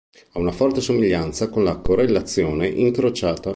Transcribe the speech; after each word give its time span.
Ha 0.31 0.39
una 0.39 0.51
forte 0.51 0.81
somiglianza 0.81 1.47
con 1.51 1.63
la 1.63 1.75
correlazione 1.77 2.67
incrociata. 2.67 3.49